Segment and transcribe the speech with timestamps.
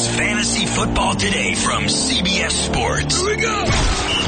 [0.00, 3.20] It's Fantasy Football Today from CBS Sports.
[3.20, 3.64] Here we go.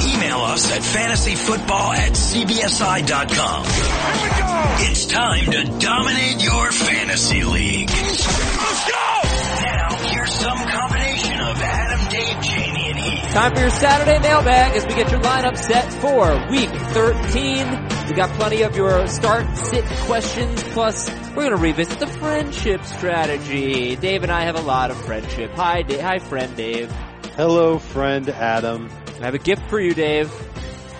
[0.04, 3.64] Email us at fantasyfootball at cbsi.com.
[3.64, 4.90] Here we go.
[4.90, 7.88] It's time to dominate your fantasy league.
[7.88, 9.22] Let's go.
[9.64, 13.32] Now, here's some combination of Adam, Dave, Jamie, and Heath.
[13.32, 17.91] Time for your Saturday mailbag as we get your lineup set for week 13.
[18.08, 22.84] We got plenty of your start sit questions plus we're going to revisit the friendship
[22.84, 23.96] strategy.
[23.96, 25.52] Dave and I have a lot of friendship.
[25.52, 26.00] Hi, Dave.
[26.00, 26.90] Hi, friend Dave.
[27.36, 28.90] Hello, friend Adam.
[29.20, 30.30] I have a gift for you, Dave.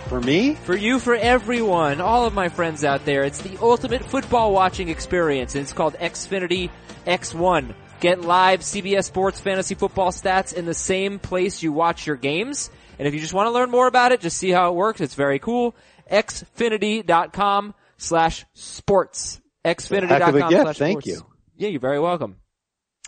[0.09, 0.55] For me?
[0.55, 3.25] For you, for everyone, all of my friends out there.
[3.25, 6.71] It's the ultimate football watching experience and it's called Xfinity
[7.07, 7.75] X1.
[8.01, 12.71] Get live CBS Sports Fantasy Football stats in the same place you watch your games.
[12.99, 15.01] And if you just want to learn more about it, just see how it works.
[15.01, 15.75] It's very cool.
[16.13, 19.41] Xfinity.com slash sports.
[19.65, 20.79] Xfinity.com slash sports.
[20.79, 21.27] Thank you.
[21.57, 22.37] Yeah, you're very welcome.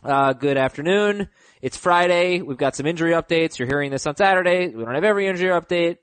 [0.03, 1.29] Uh, good afternoon.
[1.62, 2.43] It's Friday.
[2.43, 3.59] We've got some injury updates.
[3.59, 4.69] You're hearing this on Saturday.
[4.69, 5.98] We don't have every injury update.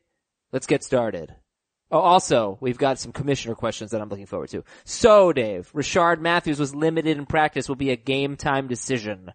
[0.51, 1.35] Let's get started.
[1.91, 4.63] Oh, also, we've got some commissioner questions that I'm looking forward to.
[4.85, 9.31] So, Dave, Rishard Matthews was limited in practice will be a game time decision.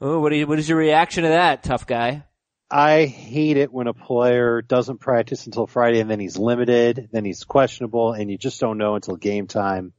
[0.00, 2.24] Oh, what, you, what is your reaction to that, tough guy?
[2.70, 7.24] I hate it when a player doesn't practice until Friday and then he's limited, then
[7.24, 9.92] he's questionable, and you just don't know until game time.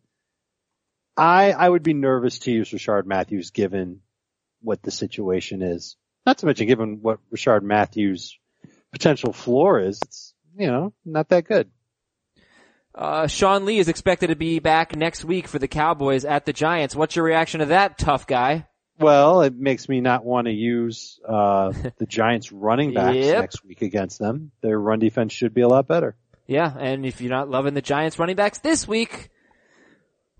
[1.17, 3.99] I, I would be nervous to use Rishard Matthews given
[4.61, 5.97] what the situation is.
[6.25, 8.37] Not to mention given what Rishard Matthews'
[8.93, 11.69] potential floor is, it's, you know, not that good.
[12.95, 16.53] Uh, Sean Lee is expected to be back next week for the Cowboys at the
[16.53, 16.95] Giants.
[16.95, 18.67] What's your reaction to that, tough guy?
[19.01, 23.39] Well, it makes me not want to use uh, the Giants running backs Yep.
[23.39, 24.51] next week against them.
[24.61, 26.15] Their run defense should be a lot better.
[26.47, 29.29] Yeah, and if you're not loving the Giants running backs this week,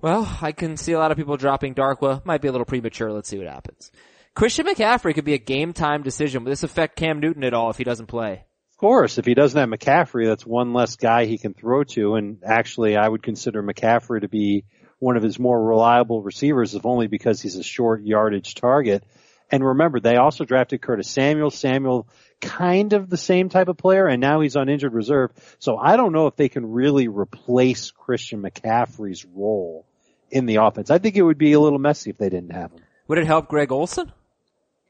[0.02, 2.26] well, I can see a lot of people dropping Darkwa.
[2.26, 3.12] Might be a little premature.
[3.12, 3.92] Let's see what happens.
[4.34, 6.44] Christian McCaffrey could be a game time decision.
[6.44, 8.46] Will this affect Cam Newton at all if he doesn't play?
[8.72, 12.16] Of course, if he doesn't have McCaffrey, that's one less guy he can throw to.
[12.16, 14.64] And actually, I would consider McCaffrey to be
[15.02, 19.04] one of his more reliable receivers, if only because he's a short yardage target.
[19.50, 21.50] And remember, they also drafted Curtis Samuel.
[21.50, 22.08] Samuel,
[22.40, 25.32] kind of the same type of player, and now he's on injured reserve.
[25.58, 29.88] So I don't know if they can really replace Christian McCaffrey's role
[30.30, 30.92] in the offense.
[30.92, 32.82] I think it would be a little messy if they didn't have him.
[33.08, 34.12] Would it help Greg Olsen?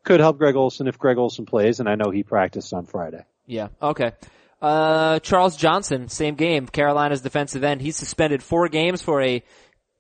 [0.04, 3.24] Could help Greg Olsen if Greg Olsen plays, and I know he practiced on Friday.
[3.46, 3.70] Yeah.
[3.82, 4.12] Okay.
[4.62, 6.68] Uh, Charles Johnson, same game.
[6.68, 7.82] Carolina's defensive end.
[7.82, 9.44] He's suspended four games for a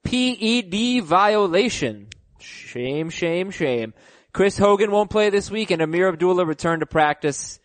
[0.04, 2.08] PED violation.
[2.40, 3.94] Shame, shame, shame.
[4.34, 7.60] Chris Hogan won't play this week and Ameer Abdullah returned to practice.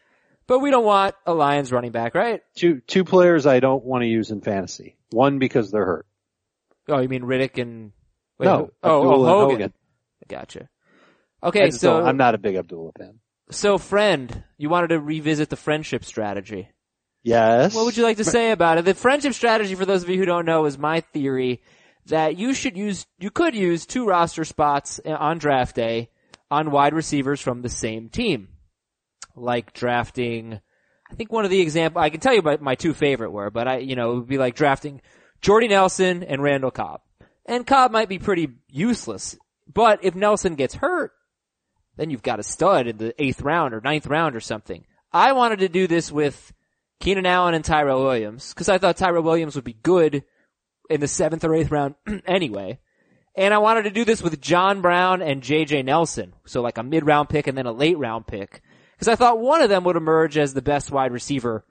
[0.46, 2.40] But we don't want a Lions running back, right?
[2.54, 4.96] Two two players I don't want to use in fantasy.
[5.10, 6.06] One because they're hurt.
[6.88, 7.90] Oh, you mean Riddick and,
[8.38, 9.50] wait, no, who- oh, oh, Hogan.
[9.50, 9.72] Hogan.
[10.28, 10.68] Gotcha.
[11.42, 13.18] Okay, so, I'm not a big Abdullah fan.
[13.50, 16.70] so friend, you wanted to revisit the friendship strategy.
[17.22, 17.74] Yes.
[17.74, 18.84] What would you like to say about it?
[18.84, 21.60] The friendship strategy, for those of you who don't know, is my theory
[22.06, 26.10] that you should use, you could use two roster spots on draft day
[26.50, 28.48] on wide receivers from the same team.
[29.34, 30.60] Like drafting,
[31.10, 33.50] I think one of the example, I can tell you my, my two favorite were,
[33.50, 35.02] but I, you know, it would be like drafting
[35.40, 37.00] Jordy Nelson and Randall Cobb.
[37.44, 39.36] And Cobb might be pretty useless,
[39.72, 41.12] but if Nelson gets hurt,
[41.96, 44.84] then you've got a stud in the eighth round or ninth round or something.
[45.12, 46.52] I wanted to do this with
[47.00, 50.24] Keenan Allen and Tyrell Williams because I thought Tyrell Williams would be good
[50.90, 51.94] in the seventh or eighth round
[52.26, 52.78] anyway.
[53.36, 56.32] And I wanted to do this with John Brown and JJ Nelson.
[56.46, 58.62] So like a mid round pick and then a late round pick.
[58.98, 61.66] Cause I thought one of them would emerge as the best wide receiver,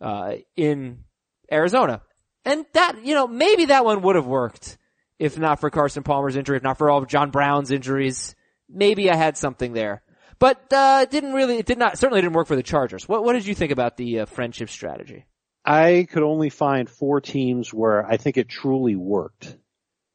[0.00, 1.04] uh, in
[1.52, 2.00] Arizona.
[2.46, 4.78] And that, you know, maybe that one would have worked
[5.20, 8.34] if not for Carson Palmer's injury, if not for all of John Brown's injuries.
[8.70, 10.02] Maybe I had something there.
[10.38, 13.06] But, uh, it didn't really, it did not, certainly didn't work for the Chargers.
[13.06, 15.26] What, what did you think about the uh, friendship strategy?
[15.64, 19.56] I could only find four teams where I think it truly worked.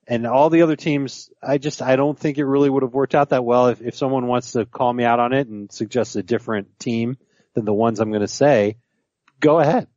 [0.07, 3.15] And all the other teams, I just, I don't think it really would have worked
[3.15, 3.67] out that well.
[3.67, 7.17] If, if someone wants to call me out on it and suggest a different team
[7.53, 8.77] than the ones I'm going to say,
[9.39, 9.87] go ahead.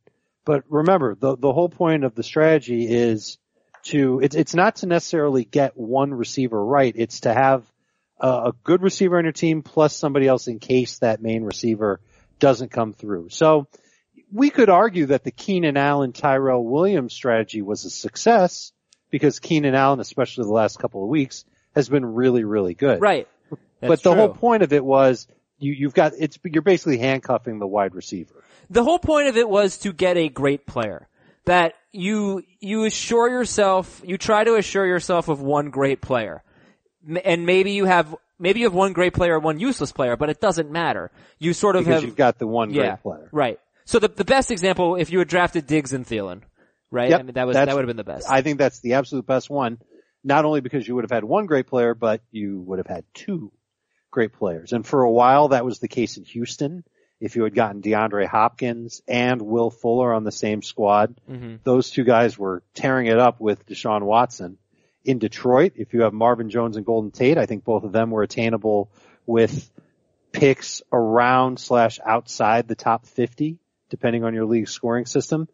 [0.45, 3.37] But remember, the, the whole point of the strategy is
[3.83, 6.93] to, it's, it's not to necessarily get one receiver right.
[6.95, 7.63] It's to have
[8.19, 12.01] a, a good receiver on your team plus somebody else in case that main receiver
[12.39, 13.29] doesn't come through.
[13.29, 13.67] So
[14.31, 18.71] we could argue that the Keenan Allen Tyrell Williams strategy was a success
[19.09, 21.45] because Keenan Allen, especially the last couple of weeks,
[21.75, 23.01] has been really, really good.
[23.01, 23.27] Right.
[23.81, 25.27] but the whole point of it was
[25.57, 28.43] you, you've got, it's, you're basically handcuffing the wide receiver.
[28.69, 31.07] the whole point of it was to get a great player.
[31.45, 36.43] That you, you assure yourself, you try to assure yourself of one great player.
[37.23, 40.39] And maybe you have, maybe you have one great player, one useless player, but it
[40.39, 41.09] doesn't matter.
[41.39, 43.29] You sort of because have, you've got the one yeah, great player.
[43.31, 43.59] right.
[43.89, 46.43] So the, the best example, if you had drafted Diggs and Thielen,
[46.91, 47.09] right?
[47.09, 48.29] Yep, I mean, that was, that would have been the best.
[48.29, 49.79] I think that's the absolute best one.
[50.23, 53.03] Not only because you would have had one great player, but you would have had
[53.15, 53.51] two
[54.11, 54.73] great players.
[54.73, 56.83] And for a while that was the case in Houston.
[57.19, 61.89] If you had gotten DeAndre Hopkins and Will Fuller on the same squad, hmm those
[61.89, 64.59] two guys were tearing it up with Deshaun Watson.
[65.03, 68.11] In Detroit, if you have Marvin Jones and Golden Tate, I think both of them
[68.11, 68.91] were attainable
[69.25, 69.71] with
[70.31, 73.57] picks around slash outside the top 50,
[73.89, 75.47] depending on your league scoring system.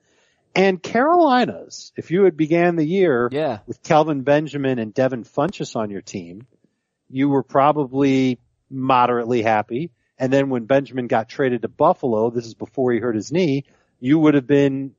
[0.56, 3.60] And Carolinas, if you had began the year Yeah.
[3.68, 6.48] with Kelvin Benjamin and Devin Funchess on your team,
[7.10, 8.40] you were probably
[8.70, 9.92] moderately happy.
[10.18, 13.66] And then when Benjamin got traded to Buffalo, this is before he hurt his knee,
[14.00, 14.96] you would have been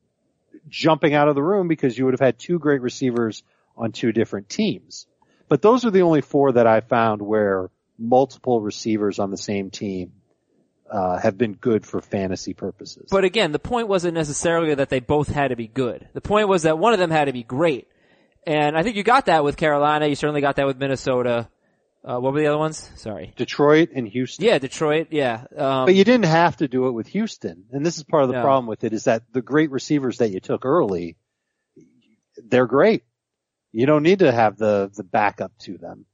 [0.68, 3.42] jumping out of the room because you would have had two great receivers
[3.76, 5.06] on two different teams.
[5.48, 9.70] But those are the only four that I found where multiple receivers on the same
[9.70, 10.12] team
[10.90, 13.08] uh, have been good for fantasy purposes.
[13.10, 16.08] But again, the point wasn't necessarily that they both had to be good.
[16.12, 17.88] The point was that one of them had to be great.
[18.46, 20.06] And I think you got that with Carolina.
[20.06, 21.48] You certainly got that with Minnesota.
[22.04, 22.88] Uh, what were the other ones?
[22.94, 23.32] Sorry.
[23.36, 24.44] Detroit and Houston.
[24.44, 25.08] Yeah, Detroit.
[25.10, 25.44] Yeah.
[25.56, 27.64] Um, But you didn't have to do it with Houston.
[27.72, 28.42] And this is part of the No.
[28.42, 31.16] problem with it is that the great receivers that you took early,
[32.36, 33.02] they're great.
[33.72, 36.06] You don't need to have the, the backup to them.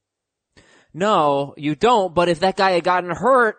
[0.95, 2.15] no, you don't.
[2.15, 3.57] But if that guy had gotten hurt,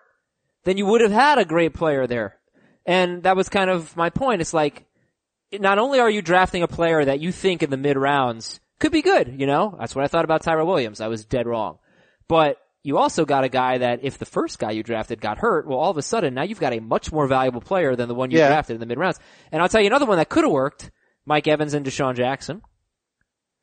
[0.64, 2.38] then you would have had a great player there.
[2.86, 4.42] And that was kind of my point.
[4.42, 4.86] It's like,
[5.54, 8.92] not only are you drafting a player that you think in the mid rounds could
[8.92, 11.00] be good, you know, that's what I thought about Tyra Williams.
[11.00, 11.78] I was dead wrong.
[12.28, 15.66] But you also got a guy that if the first guy you drafted got hurt,
[15.68, 18.16] well, all of a sudden now you've got a much more valuable player than the
[18.16, 18.48] one you Yeah.
[18.50, 19.20] drafted in the mid rounds.
[19.52, 20.92] And I'll tell you another one that could have worked,
[21.26, 22.62] Mike Evans and DeSean Jackson,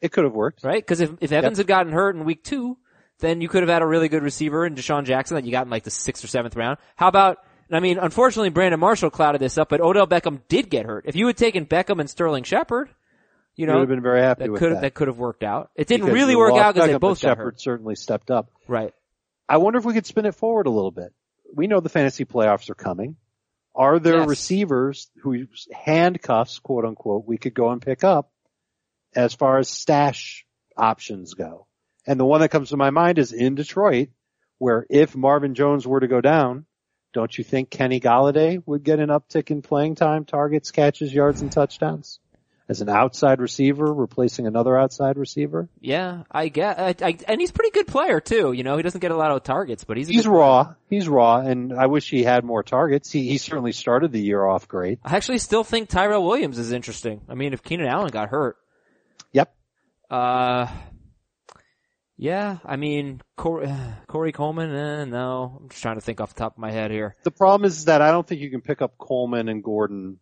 [0.00, 0.64] It could have worked.
[0.64, 0.86] right?
[0.86, 2.78] Cause if, if Evans had gotten hurt in week two,
[3.20, 5.64] then you could have had a really good receiver in DeSean Jackson that you got
[5.66, 6.78] in like the sixth or seventh round.
[6.96, 7.38] How about,
[7.70, 11.04] I mean, unfortunately Brandon Marshall clouded this up, but Odell Beckham did get hurt.
[11.06, 12.88] If you had taken Beckham and Sterling Shepard,
[13.56, 14.80] you know, would have been very happy that with could that.
[14.82, 15.70] that could have worked out.
[15.76, 17.60] It didn't Because really work out because they both got Shepard hurt.
[17.60, 18.50] certainly stepped up.
[18.66, 18.94] Right.
[19.48, 21.12] I wonder if we could spin it forward a little bit.
[21.54, 23.16] We know the fantasy playoffs are coming.
[23.74, 24.28] Are there Yes.
[24.28, 28.30] receivers whose handcuffs, quote unquote, we could go and pick up
[29.14, 30.46] as far as stash
[30.76, 31.66] options go?
[32.10, 34.08] And the one that comes to my mind is in Detroit,
[34.58, 36.66] where if Marvin Jones were to go down,
[37.12, 41.40] don't you think Kenny Golladay would get an uptick in playing time, targets, catches, yards,
[41.40, 42.18] and touchdowns?
[42.68, 45.68] As an outside receiver, replacing another outside receiver?
[45.80, 48.50] Yeah, I get, I, I, and he's a pretty good player too.
[48.54, 50.74] You know, he doesn't get a lot of targets, but he's a He's raw.
[50.88, 53.12] He's raw, and I wish he had more targets.
[53.12, 54.98] He he certainly started the year off great.
[55.04, 57.20] I actually still think Tyrell Williams is interesting.
[57.28, 58.56] I mean, if Keenan Allen got hurt,
[59.32, 59.54] Yep.
[60.10, 60.66] uh,
[62.22, 63.72] yeah, I mean, Corey,
[64.06, 65.58] Corey Coleman, eh, no.
[65.62, 67.16] I'm just trying to think off the top of my head here.
[67.24, 70.18] The problem is that I don't think you can pick up Coleman and Gordon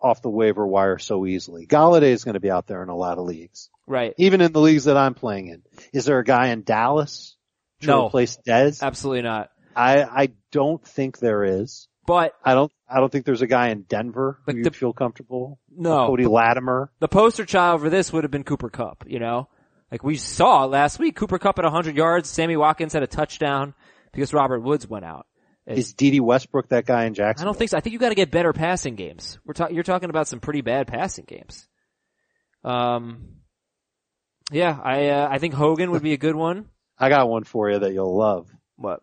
[0.00, 1.66] off the waiver wire so easily.
[1.66, 4.14] Golladay is going to be out there in a lot of leagues, Right.
[4.18, 5.62] even in the leagues that I'm playing in.
[5.92, 7.36] Is there a guy in Dallas
[7.80, 8.06] to No.
[8.06, 8.82] replace Dez?
[8.82, 9.50] Absolutely not.
[9.74, 11.88] I I don't think there is.
[12.06, 14.92] But I don't I don't think there's a guy in Denver who the- you'd feel
[14.92, 15.58] comfortable.
[15.70, 16.90] no, Cody Latimer.
[17.00, 19.48] the poster child for this would have been Cooper Kupp, you know?
[19.90, 23.74] Like we saw last week, Cooper Kupp at 100 yards, Sammy Watkins had a touchdown
[24.12, 25.26] because Robert Woods went out.
[25.66, 27.44] Is Dede Westbrook that guy in Jackson?
[27.44, 27.76] I don't think so.
[27.76, 29.38] I think you got to get better passing games.
[29.44, 29.74] We're talking.
[29.74, 31.68] You're talking about some pretty bad passing games.
[32.64, 33.36] Um,
[34.50, 36.66] yeah, I uh, I think Hogan would be a good one.
[36.98, 38.48] I got one for you that you'll love.
[38.76, 39.00] What?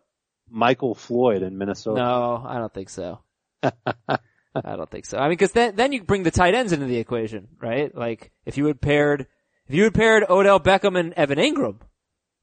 [0.50, 2.00] Michael Floyd in Minnesota.
[2.00, 3.20] No, I don't think so.
[3.62, 5.18] I don't think so.
[5.18, 7.94] I mean, because then then you bring the tight ends into the equation, right?
[7.94, 9.28] Like if you had paired
[9.68, 11.78] if you had paired Odell Beckham and Evan Engram,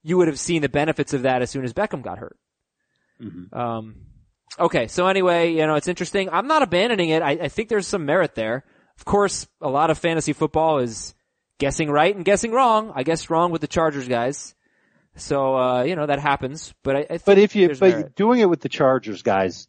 [0.02, 2.38] you would have seen the benefits of that as soon as Beckham got hurt.
[3.22, 3.54] Mhm.
[3.56, 3.96] Um,
[4.60, 6.30] okay, so anyway, you know, it's interesting.
[6.30, 7.22] I'm not abandoning it.
[7.22, 8.66] I, I think there's some merit there.
[8.98, 11.14] Of course, a lot of fantasy football is
[11.60, 12.92] guessing right and guessing wrong.
[12.96, 14.56] I guess wrong with the Chargers guys.
[15.16, 16.74] So, uh, you know, that happens.
[16.84, 18.16] But I, I think But if you, but merit.
[18.16, 19.68] doing it with the Chargers guys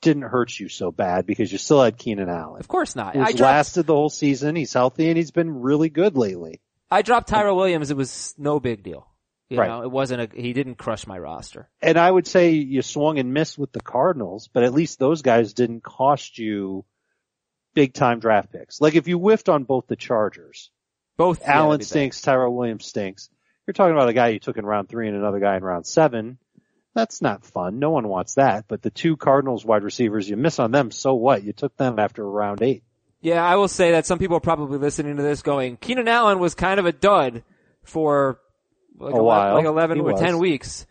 [0.00, 2.60] didn't hurt you so bad because you still had Keenan Allen.
[2.60, 3.14] of course not.
[3.14, 4.56] He's I dropped, lasted the whole season.
[4.56, 6.60] He's healthy and he's been really good lately.
[6.90, 7.90] I dropped Tyra Williams.
[7.90, 9.06] It was no big deal.
[9.50, 9.68] You Right.
[9.68, 11.70] know, it wasn't a, he didn't crush my roster.
[11.80, 15.22] And I would say you swung and missed with the Cardinals, but at least those
[15.22, 16.84] guys didn't cost you
[17.74, 18.80] big time draft picks.
[18.80, 20.70] Like if you whiffed on both the Chargers,
[21.16, 21.40] Both.
[21.40, 21.86] yeah, Allen bad.
[21.86, 23.30] stinks, Tyrell Williams stinks.
[23.66, 25.86] You're talking about a guy you took in round three and another guy in round
[25.86, 26.38] seven.
[26.94, 27.78] That's not fun.
[27.78, 28.64] No one wants that.
[28.68, 31.42] But the two Cardinals wide receivers, you miss on them, so what?
[31.44, 32.82] You took them after round eight.
[33.20, 36.38] Yeah, I will say that some people are probably listening to this going, Keenan Allen
[36.38, 37.42] was kind of a dud
[37.82, 38.38] for
[38.98, 39.54] like A ele- while.
[39.54, 40.86] like eleven or ten weeks.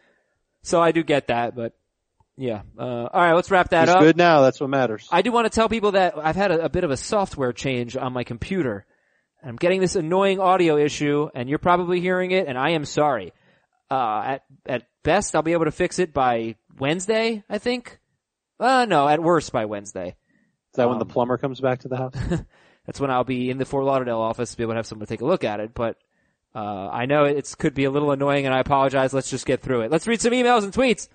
[0.62, 1.74] So I do get that, but
[2.36, 2.62] yeah.
[2.78, 4.02] Uh, all right, let's wrap that He's up.
[4.02, 4.42] good now.
[4.42, 5.08] That's what matters.
[5.12, 7.54] I do want to tell people that I've had a, a bit of a software
[7.54, 8.86] change on my computer.
[9.44, 13.32] I'm getting this annoying audio issue, and you're probably hearing it, and I am sorry.
[13.90, 18.00] Uh, at at best, I'll be able to fix it by Wednesday, I think.
[18.60, 20.16] Uh, no, at worst by Wednesday.
[20.78, 22.14] Is that when um, the plumber comes back to the house?
[22.86, 25.08] That's when I'll be in the Fort Lauderdale office to be able to have someone
[25.08, 25.74] take a look at it.
[25.74, 25.98] But
[26.54, 29.12] uh, I know it could be a little annoying, and I apologize.
[29.12, 29.92] Let's just get through it.
[29.92, 31.10] Let's read some emails and tweets.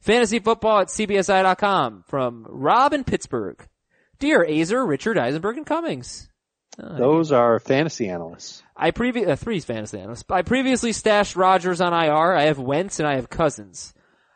[0.00, 3.62] Fantasy football at cbsi.com from Rob in Pittsburgh.
[4.18, 6.30] Dear Azer, Richard, Eisenberg, and Cummings.
[6.82, 8.62] Uh, Those are fantasy analysts.
[8.74, 10.24] I previ- uh, three fantasy analysts.
[10.30, 12.34] I previously stashed Rodgers on IR.
[12.34, 13.92] I have Wentz and I have Cousins.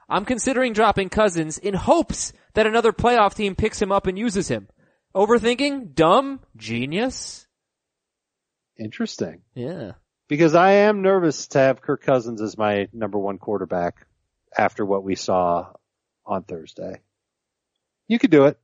[0.09, 4.49] I'm considering dropping Cousins in hopes that another playoff team picks him up and uses
[4.49, 4.67] him.
[5.15, 5.95] Overthinking?
[5.95, 6.41] Dumb?
[6.57, 7.47] Genius?
[8.79, 9.43] Interesting.
[9.55, 9.93] Yeah.
[10.27, 14.07] Because I am nervous to have Kirk Cousins as my number one quarterback
[14.57, 15.69] after what we saw
[16.25, 17.01] on Thursday.
[18.09, 18.59] You could do it.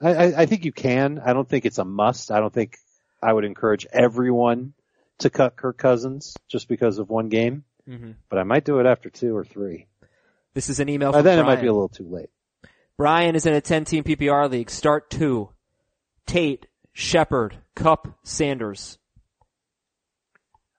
[0.00, 1.18] I, I, I think you can.
[1.18, 2.30] I don't think it's a must.
[2.30, 2.78] I don't think
[3.20, 4.72] I would encourage everyone
[5.18, 8.86] to cut Kirk Cousins just because of one game, hmm but I might do it
[8.86, 9.88] after two or three.
[10.54, 12.30] This is an email By from then it might be a little too late.
[12.98, 14.70] Brian is in a 10 team PPR league.
[14.70, 15.50] Start two.
[16.26, 18.98] Tate, Shepard, Kupp, Sanders.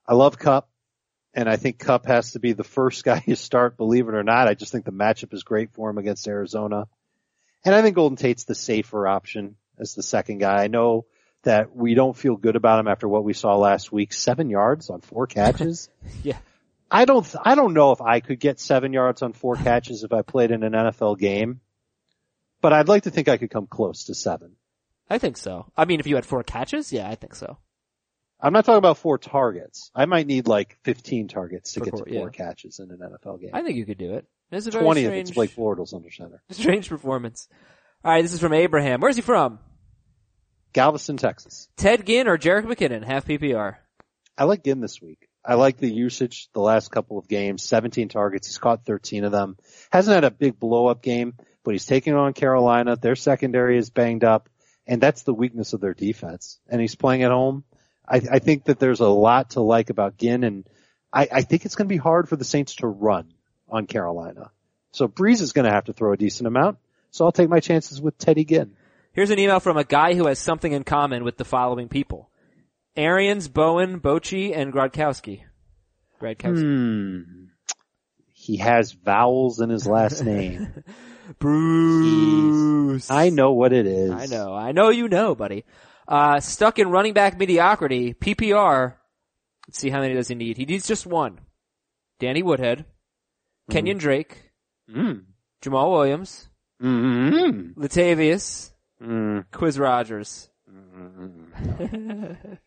[0.06, 0.68] I love Kupp,
[1.32, 4.22] and I think Kupp has to be the first guy you start, believe it or
[4.22, 4.48] not.
[4.48, 6.86] I just think the matchup is great for him against Arizona.
[7.64, 10.62] And I think Golden Tate's the safer option as the second guy.
[10.62, 11.06] I know
[11.44, 14.12] that we don't feel good about him after what we saw last week.
[14.12, 15.88] Seven yards on four catches.
[16.22, 16.36] Yeah.
[16.90, 20.12] I don't, I don't know if I could get seven yards on four catches if
[20.12, 21.60] I played in an NFL game,
[22.60, 24.56] but I'd like to think I could come close to seven.
[25.08, 25.66] I think so.
[25.76, 27.58] I mean, if you had four catches, yeah, I think so.
[28.40, 29.90] I'm not talking about four targets.
[29.94, 32.46] I might need like 15 targets to For get four- to four yeah.
[32.46, 33.50] catch in an NFL game.
[33.52, 34.26] I think you could do it.
[34.52, 36.42] A very 20 if it's Blake Bortles under center.
[36.50, 37.48] strange performance.
[38.04, 39.00] All right, this is from Abraham.
[39.00, 39.58] Where's he from?
[40.72, 41.68] Galveston, Texas.
[41.76, 43.04] Ted Ginn or Jerick McKinnon?
[43.04, 43.76] Half PPR.
[44.38, 45.28] I like Ginn this week.
[45.44, 47.62] I like the usage the last couple of games.
[47.64, 48.46] 17 targets.
[48.46, 49.56] He's caught 13 of them.
[49.90, 52.96] Hasn't had a big blow up game, but he's taking on Carolina.
[52.96, 54.48] Their secondary is banged up
[54.86, 56.58] and that's the weakness of their defense.
[56.68, 57.64] And he's playing at home.
[58.08, 60.66] I, I think that there's a lot to like about Ginn and
[61.12, 63.32] I, I think it's going to be hard for the Saints to run
[63.68, 64.50] on Carolina.
[64.92, 66.78] So Brees is going to have to throw a decent amount.
[67.10, 68.72] So I'll take my chances with Teddy Ginn.
[69.12, 72.30] Here's an email from a guy who has something in common with the following people.
[72.96, 75.42] Arians, Bowen, Bochy, and Gradkowski.
[76.20, 76.62] Gradkowski.
[76.62, 77.44] Hmm.
[78.32, 80.84] He has vowels in his last name.
[81.38, 83.10] Bruce.
[83.10, 84.10] I know what it is.
[84.10, 84.54] I know.
[84.54, 85.64] I know you know, buddy.
[86.08, 88.94] Uh, stuck in running back mediocrity, PPR.
[89.68, 90.56] Let's see how many does he need.
[90.56, 91.38] He needs just one.
[92.18, 92.84] Danny Woodhead,
[93.70, 94.50] Kenyon Drake,
[94.92, 95.22] Mm.
[95.62, 96.48] Jamaal Williams,
[96.82, 97.74] Mm.
[97.74, 98.72] Latavius,
[99.02, 99.44] Mm.
[99.52, 100.48] Quiz Rogers.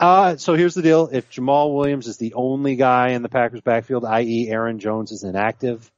[0.00, 1.08] Uh, so here's the deal.
[1.12, 4.48] If Jamaal Williams is the only guy in the Packers backfield, i.e.
[4.50, 5.88] Aaron Jones is inactive,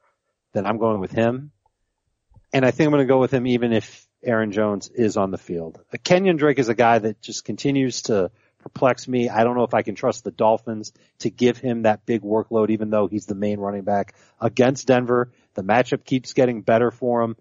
[0.52, 1.50] then I'm going with him.
[2.56, 5.30] And I think I'm going to go with him even if Aaron Jones is on
[5.30, 5.78] the field.
[6.04, 9.28] Kenyon Drake is a guy that just continues to perplex me.
[9.28, 12.70] I don't know if I can trust the Dolphins to give him that big workload
[12.70, 15.32] even though he's the main running back against Denver.
[15.52, 17.36] The matchup keeps getting better for him.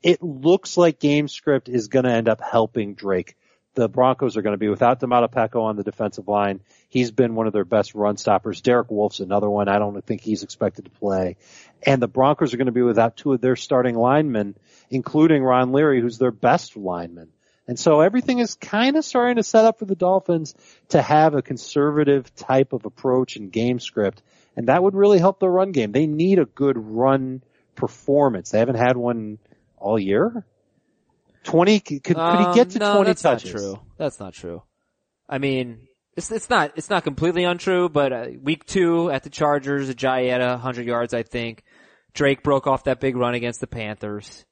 [0.00, 3.36] It looks like game script is going to end up helping Drake.
[3.74, 6.60] The Broncos are going to be without Domata Peko on the defensive line.
[6.88, 8.60] He's been one of their best run stoppers.
[8.60, 9.68] Derek Wolfe's another one.
[9.68, 11.36] I don't think he's expected to play.
[11.82, 14.56] And the Broncos are going to be without two of their starting linemen,
[14.90, 17.28] including Ron Leary, who's their best lineman.
[17.66, 20.54] And so everything is kind of starting to set up for the Dolphins
[20.90, 24.22] to have a conservative type of approach and game script.
[24.56, 25.92] And that would really help the run game.
[25.92, 27.42] They need a good run
[27.74, 28.50] performance.
[28.50, 29.38] They haven't had one
[29.78, 30.44] all year.
[31.44, 33.54] 20, could, could he get to Um, no, 20 that's touches?
[33.54, 33.80] not true.
[33.98, 34.62] That's not true.
[35.28, 39.30] I mean, it's it's not it's not completely untrue, but uh, week two at the
[39.30, 41.62] Chargers, Ajayi had hundred yards, I think.
[42.12, 44.44] Drake broke off that big run against the Panthers.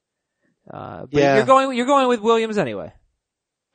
[0.71, 1.35] Uh, but Yeah.
[1.35, 2.91] you're going you're going with Williams anyway.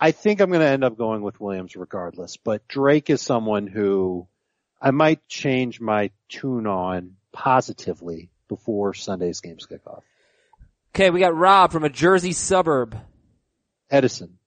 [0.01, 3.67] I think I'm going to end up going with Williams regardless, but Drake is someone
[3.67, 4.27] who
[4.83, 10.03] I might change my tune on positively before Sunday's games kick off.
[10.97, 12.97] Okay, we got Rob from a Jersey suburb.
[13.91, 14.38] Edison.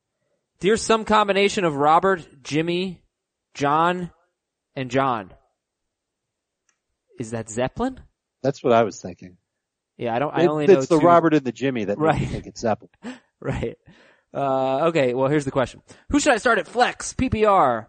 [0.60, 3.04] Dear some combination of Robert, Jimmy,
[3.54, 4.10] John,
[4.76, 5.32] and John.
[7.20, 8.00] Is that Zeppelin?
[8.42, 9.38] That's what I was thinking.
[9.96, 10.34] Yeah, I don't.
[10.34, 11.06] I It- only know it's the two.
[11.06, 12.28] Robert and the Jimmy that Right.
[12.28, 12.90] think it's Zeppelin.
[13.42, 13.78] Right.
[14.34, 15.82] Uh, okay, well here's the question.
[16.10, 17.14] Who should I start at flex?
[17.14, 17.86] PPR.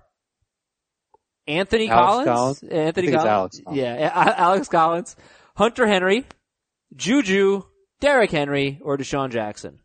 [1.49, 2.29] Anthony Alex Collins?
[2.29, 2.63] Collins?
[2.65, 3.27] Anthony I think it's Collins?
[3.27, 3.81] Alex Collins.
[3.81, 5.17] Yeah, Alex Collins.
[5.57, 6.27] Hunter Henry,
[6.95, 7.63] Juju,
[8.01, 9.79] Derrick Henry, or DeSean Jackson?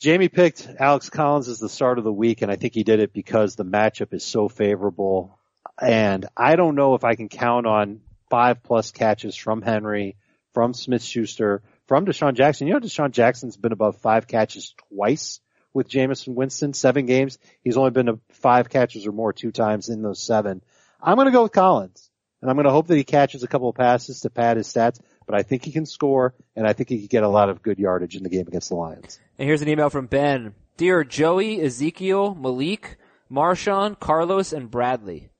[0.00, 3.00] Jamie picked Alex Collins as the start of the week, and I think he did
[3.00, 5.38] it because the matchup is so favorable.
[5.80, 10.16] And I don't know if I can count on five plus catches from Henry,
[10.54, 12.68] from Smith Schuster, from DeSean Jackson.
[12.68, 15.40] You know, DeSean Jackson's been above five catches twice
[15.74, 17.38] with Jameis Winston, seven games.
[17.62, 20.62] He's only been to five catches or more two times in those seven.
[21.02, 22.08] I'm going to go with Collins,
[22.40, 24.68] and I'm going to hope that he catches a couple of passes to pad his
[24.68, 25.00] stats.
[25.30, 27.62] But I think he can score, and I think he could get a lot of
[27.62, 29.20] good yardage in the game against the Lions.
[29.38, 30.56] And here's an email from Ben.
[30.76, 32.98] Dear Joey, Ezekiel, Malik,
[33.30, 35.30] Marshawn, Carlos, and Bradley.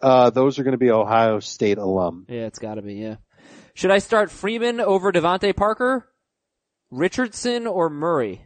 [0.00, 2.24] Uh, those are going to be Ohio State alum.
[2.30, 3.16] Yeah, it's gotta be, yeah.
[3.74, 6.08] Should I start Freeman over DeVante Parker?
[6.90, 8.40] Richardson or Murray?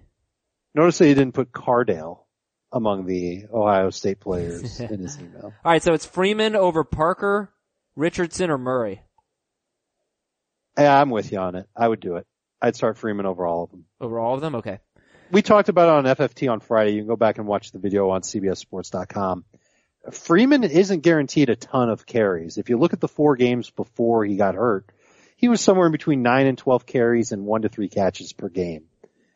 [0.74, 2.24] Notice that he didn't put Cardale
[2.72, 5.54] among the Ohio State players in his email.
[5.64, 7.52] Alright, so it's Freeman over Parker,
[7.94, 9.02] Richardson, or Murray?
[10.78, 11.68] Yeah, I'm with you on it.
[11.76, 12.26] I would do it.
[12.60, 13.84] I'd start Freeman over all of them.
[14.00, 14.54] Over all of them?
[14.56, 14.78] Okay.
[15.30, 16.92] We talked about it on FFT on Friday.
[16.92, 19.44] You can go back and watch the video on CBSSports.com.
[20.10, 22.58] Freeman isn't guaranteed a ton of carries.
[22.58, 24.90] If you look at the four games before he got hurt,
[25.36, 28.48] he was somewhere in between nine and 12 carries and one to three catches per
[28.48, 28.84] game.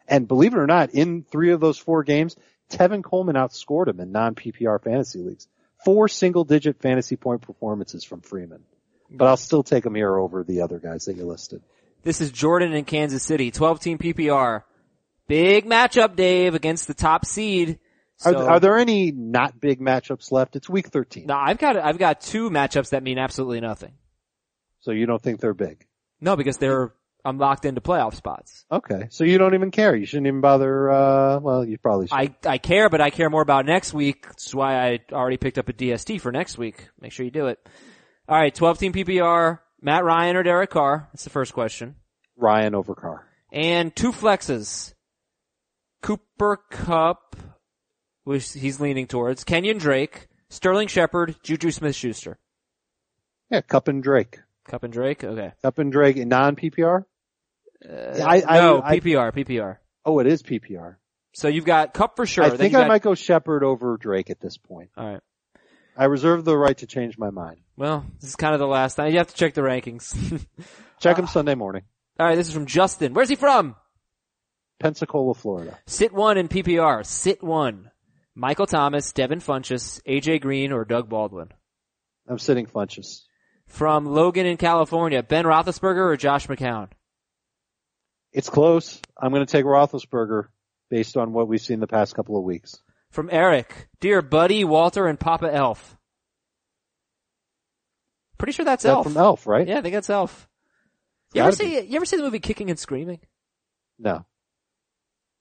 [0.08, 2.36] And believe it or not, in three of those four games,
[2.70, 5.48] Tevin Coleman outscored him in non-PPR fantasy leagues.
[5.84, 8.64] Four single digit fantasy point performances from Freeman.
[9.10, 11.62] But I'll still take here over the other guys that you listed.
[12.02, 14.62] This is Jordan in Kansas City, 12 team PPR.
[15.28, 17.78] Big matchup, Dave, against the top seed.
[18.24, 20.56] Are, are there any not big matchups left?
[20.56, 21.26] It's week 13.
[21.26, 23.92] No, I've got, I've got two matchups that mean absolutely nothing.
[24.80, 25.84] So you don't think they're big?
[26.20, 26.94] No, because they're,
[27.24, 28.64] I'm locked into playoff spots.
[28.70, 29.08] Okay.
[29.10, 29.94] So you don't even care.
[29.96, 32.14] You shouldn't even bother, uh, well, you probably should.
[32.14, 34.26] I, I care, but I care more about next week.
[34.26, 36.88] That's why I already picked up a DST for next week.
[37.00, 37.58] Make sure you do it.
[38.28, 41.08] All right, 12 team PPR, Matt Ryan or Derek Carr?
[41.12, 41.94] That's the first question.
[42.36, 43.24] Ryan over Carr.
[43.52, 44.94] And two flexes.
[46.02, 47.36] Cooper Kupp,
[48.24, 49.44] which he's leaning towards.
[49.44, 52.38] Kenyon Drake, Sterling Shepard, Juju Smith-Schuster.
[53.50, 54.40] Yeah, Kupp and Drake.
[54.64, 55.22] Kupp and Drake?
[55.22, 55.52] Okay.
[55.62, 57.04] Kupp and Drake in non-PPR?
[57.88, 57.92] Uh,
[58.24, 59.76] I- I- no, I- PPR, PPR.
[60.04, 60.96] Oh, it is PPR.
[61.32, 62.44] So you've got Kupp for sure.
[62.44, 64.90] I think I got- might go Shepard over Drake at this point.
[64.98, 65.20] Alright.
[65.96, 67.58] I reserve the right to change my mind.
[67.76, 69.10] Well, this is kind of the last time.
[69.10, 70.14] You have to check the rankings.
[71.00, 71.82] Check him uh, Sunday morning.
[72.18, 73.12] Alright, this is from Justin.
[73.12, 73.76] Where's he from?
[74.80, 75.78] Pensacola, Florida.
[75.86, 77.04] Sit one in PPR.
[77.04, 77.90] Sit one.
[78.34, 81.48] Michael Thomas, Devin Funchess, AJ Green, or Doug Baldwin.
[82.28, 83.22] I'm sitting Funchess.
[83.66, 86.88] From Logan in California, Ben Roethlisberger or Josh McCown?
[88.32, 89.00] It's close.
[89.20, 90.48] I'm going to take Roethlisberger
[90.90, 92.80] based on what we've seen the past couple of weeks.
[93.16, 95.96] From Eric, dear Buddy, Walter, and Papa Elf.
[98.36, 99.06] Pretty sure that's That Elf.
[99.06, 99.66] from Elf, right?
[99.66, 100.46] Yeah, I think that's Elf.
[101.32, 101.80] You ever see?
[101.80, 103.20] You ever see the movie Kicking and Screaming?
[103.98, 104.26] No.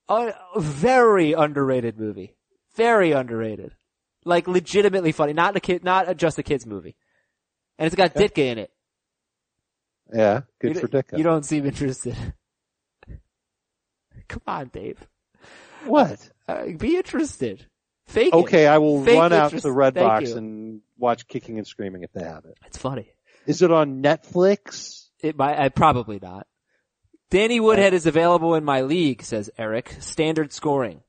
[0.08, 2.38] A very underrated movie.
[2.78, 3.76] Very underrated.
[4.24, 5.34] Like legitimately funny.
[5.34, 6.96] Not a kid, not a, just a kids movie.
[7.78, 8.72] And it's got Ditka in it.
[10.14, 10.44] Yeah.
[10.62, 11.18] Good you, for Ditka.
[11.18, 12.16] You don't seem interested.
[14.30, 15.06] Come on, Dave.
[15.86, 16.30] what?
[16.48, 17.66] Uh, be interested.
[18.08, 18.34] Fake it.
[18.34, 19.64] Okay, I will Fake run out to interest.
[19.64, 20.38] the Red Thank Box you.
[20.38, 22.58] and watch Kicking and Screaming if they have it.
[22.66, 23.10] It's funny.
[23.48, 25.08] Is it on Netflix?
[25.22, 26.46] It might, I probably not.
[27.32, 29.96] Danny Woodhead is available in my league, says Eric.
[30.00, 31.02] Standard scoring.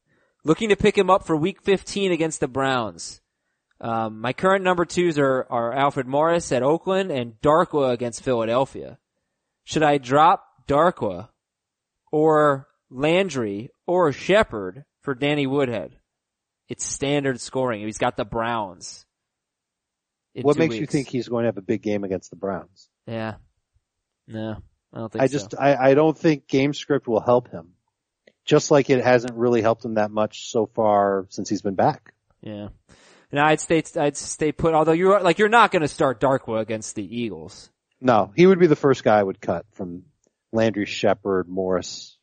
[0.45, 3.21] Looking to pick him up for week 15 against the Browns.
[3.81, 8.99] Um, my current number twos are, are Alfred Morris at Oakland and Darkwa against Philadelphia.
[9.65, 11.29] Should I drop Darkwa
[12.11, 15.97] or Landry or Shepard for Danny Woodhead?
[16.69, 17.83] It's standard scoring.
[17.83, 19.07] He's got the Browns.
[20.35, 22.89] What makes you think he's going to have a big game against the Browns?
[23.07, 23.37] Yeah.
[24.27, 24.57] No,
[24.93, 25.25] I don't think so.
[25.25, 25.33] I so.
[25.33, 27.69] just, I, I don't think game script will help him.
[28.45, 32.13] Just like it hasn't really helped him that much so far since he's been back.
[32.43, 32.69] Yeah.
[33.31, 36.97] And I'd stay, I'd stay put, although you're, like, you're not gonna start Darkwa against
[36.97, 37.71] the Eagles.
[38.01, 40.03] No, he would be the first guy I would cut from
[40.53, 42.19] Landry, Shepard, Morris,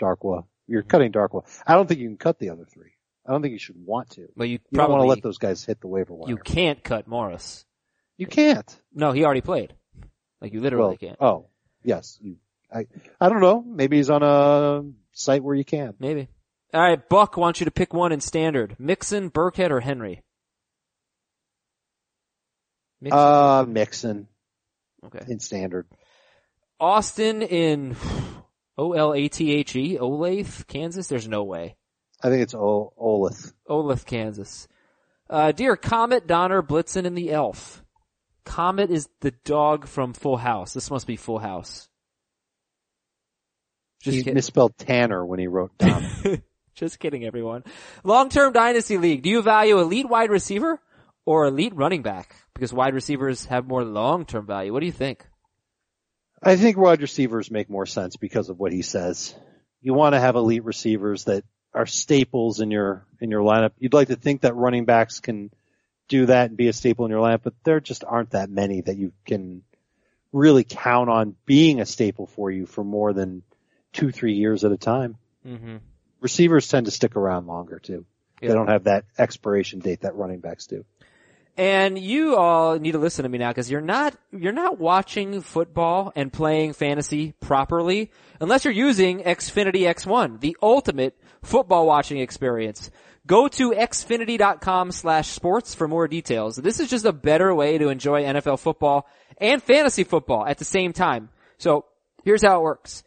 [0.00, 0.44] Darkwa.
[0.68, 1.44] You're cutting Darkwa.
[1.66, 2.92] I don't think you can cut the other three.
[3.26, 4.28] I don't think you should want to.
[4.36, 6.28] But you You don't probably, want to let those guys hit the waiver wire.
[6.30, 7.64] you can't cut Morris.
[8.16, 8.80] You can't.
[8.94, 9.74] No, he already played.
[10.40, 11.16] Like, you literally Well, can't.
[11.20, 11.46] oh,
[11.82, 12.18] yes.
[12.20, 12.36] You,
[12.72, 12.86] I,
[13.20, 13.62] I don't know.
[13.66, 15.94] Maybe he's on a site where you can.
[15.98, 16.28] Maybe.
[16.74, 18.76] Alright, Buck wants you to pick one in standard.
[18.78, 20.22] Mixon, Burkhead, or Henry?
[23.00, 23.18] Mixon.
[23.18, 24.28] Uh, Mixon
[25.06, 25.24] okay.
[25.28, 25.86] in standard.
[26.80, 27.96] Austin in
[28.78, 31.08] O-L-A-T-H-E, Olathe, Kansas?
[31.08, 31.76] There's no way.
[32.22, 33.52] I think it's o- Olith.
[33.68, 34.68] Olathe, Kansas.
[35.28, 37.82] Uh, dear Comet, Donner, Blitzen, and the Elf.
[38.44, 40.72] Comet is the dog from Full House.
[40.72, 41.88] This must be Full House.
[44.00, 44.34] Just he kidding.
[44.34, 46.06] misspelled Tanner when he wrote down.
[46.74, 47.64] Just kidding, everyone.
[48.04, 49.22] Long-term dynasty league.
[49.22, 50.80] Do you value elite wide receiver
[51.26, 52.36] or elite running back?
[52.54, 54.72] Because wide receivers have more long-term value.
[54.72, 55.26] What do you think?
[56.42, 59.34] I think wide receivers make more sense because of what he says.
[59.80, 63.72] You want to have elite receivers that are staples in your in your lineup.
[63.78, 65.50] You'd like to think that running backs can
[66.08, 68.80] do that and be a staple in your lineup, but there just aren't that many
[68.80, 69.62] that you can
[70.32, 73.42] really count on being a staple for you for more than
[73.92, 75.16] two, three years at a time.
[75.46, 75.76] Mm-hmm.
[76.20, 78.04] Receivers tend to stick around longer too.
[78.40, 78.48] Yeah.
[78.48, 80.84] They don't have that expiration date that running backs do.
[81.58, 85.40] And you all need to listen to me now because you're not, you're not watching
[85.40, 92.92] football and playing fantasy properly unless you're using Xfinity X1, the ultimate football watching experience.
[93.26, 96.54] Go to xfinity.com slash sports for more details.
[96.54, 100.64] This is just a better way to enjoy NFL football and fantasy football at the
[100.64, 101.28] same time.
[101.58, 101.86] So
[102.22, 103.02] here's how it works.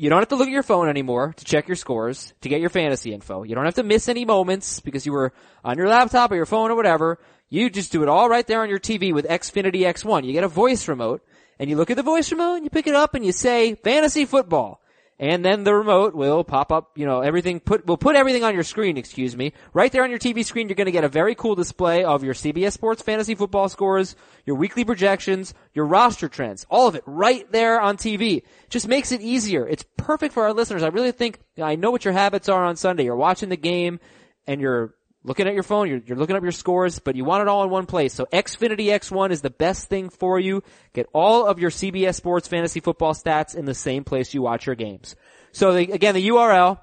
[0.00, 2.62] You don't have to look at your phone anymore to check your scores, to get
[2.62, 3.42] your fantasy info.
[3.42, 6.46] You don't have to miss any moments because you were on your laptop or your
[6.46, 7.18] phone or whatever.
[7.50, 10.24] You just do it all right there on your TV with Xfinity X1.
[10.24, 11.20] You get a voice remote
[11.58, 13.74] and you look at the voice remote and you pick it up and you say
[13.74, 14.80] fantasy football.
[15.18, 18.54] And then the remote will pop up, you know, everything put, will put everything on
[18.54, 19.52] your screen, excuse me.
[19.74, 22.34] Right there on your TV screen, you're gonna get a very cool display of your
[22.34, 24.14] CBS Sports fantasy football scores,
[24.46, 28.44] your weekly projections, your roster trends, all of it right there on TV.
[28.70, 29.66] Just makes it easier.
[29.66, 30.84] It's perfect for our listeners.
[30.84, 33.04] I really think, I know what your habits are on Sunday.
[33.04, 33.98] You're watching the game
[34.46, 37.42] and you're looking at your phone, you're, you're looking up your scores, but you want
[37.42, 38.14] it all in one place.
[38.14, 40.62] So Xfinity X1 is the best thing for you.
[40.92, 44.66] Get all of your CBS Sports fantasy football stats in the same place you watch
[44.66, 45.16] your games.
[45.52, 46.80] So the, again, the URL,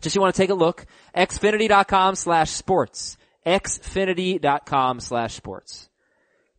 [0.00, 3.16] just you want to take a look, xfinity.com slash sports.
[3.46, 5.88] xfinity.com slash sports.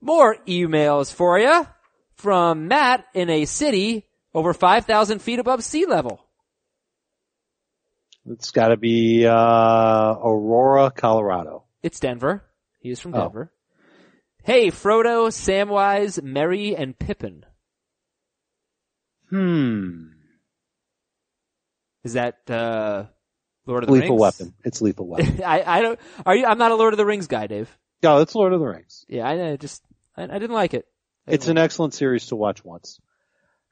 [0.02, 1.67] More emails for you
[2.15, 6.29] from Matt in a city over 5,000 feet above sea level.
[8.30, 11.63] It's gotta be, uh, Aurora, Colorado.
[11.82, 12.44] It's Denver.
[12.80, 13.22] He is from Oh.
[13.24, 13.52] Denver.
[14.44, 17.46] Hey, Frodo, Samwise, Merry, and Pippin.
[19.30, 20.08] Hmm.
[22.04, 23.06] Is that, uh,
[23.65, 24.12] Lord of the Lethal Rings?
[24.12, 24.54] Lethal weapon.
[24.63, 25.44] It's Lethal Weapon.
[25.46, 27.70] I, I don't, are you, I'm not a Lord of the Rings guy, Dave.
[28.02, 29.06] no, it's Lord of the Rings.
[29.10, 29.84] Yeah, I, I just,
[30.15, 30.86] I, I didn't like it.
[31.28, 33.00] I It's didn't an excellent series to watch once.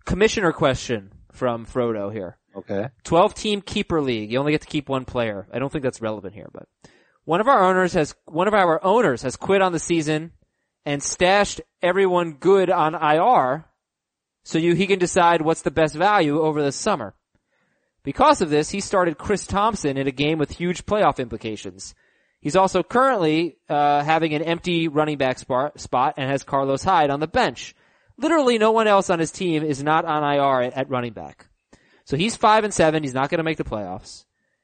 [0.06, 2.38] commissioner question from Frodo here.
[2.58, 2.90] Okay.
[3.04, 4.32] 12 team keeper league.
[4.32, 5.48] You only get to keep one player.
[5.54, 6.68] I don't think that's relevant here, but
[7.24, 10.32] one of our owners has, one of our owners has quit on the season
[10.86, 13.66] and stashed everyone good on IR
[14.44, 17.14] so you, he can decide what's the best value over the summer.
[18.04, 21.94] Because of this, he started Chris Thompson in a game with huge playoff implications.
[22.40, 27.20] He's also currently uh, having an empty running back spot, and has Carlos Hyde on
[27.20, 27.76] the bench.
[28.18, 31.50] Literally no one else on his team is not on IR at, at running back.
[32.08, 33.04] So he's five and seven.
[33.04, 34.24] He's not going to make the playoffs.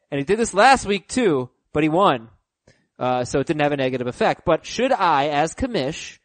[0.09, 2.29] And he did this last week too, but he won.
[2.97, 4.43] Uh, so it didn't have a negative effect.
[4.45, 6.19] But should I, as commish,